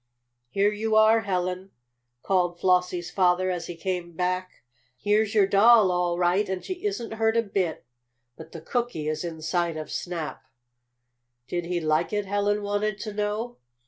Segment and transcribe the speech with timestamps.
[0.49, 1.69] "Here you are, Helen!"
[2.23, 4.63] called Flossie's father, as he came back.
[4.97, 7.85] "Here's your doll, all right, and she isn't hurt a bit.
[8.35, 10.41] But the cookie is inside of Snap."
[11.47, 13.57] "Did he like it?" Helen wanted to know.